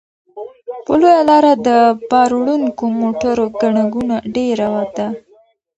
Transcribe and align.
په 0.85 0.91
لویه 1.01 1.23
لاره 1.29 1.53
د 1.67 1.67
بار 2.09 2.31
وړونکو 2.39 2.83
موټرو 2.99 3.45
ګڼه 3.61 3.83
ګوڼه 3.93 4.17
ډېره 4.35 4.67
ده. 4.95 5.07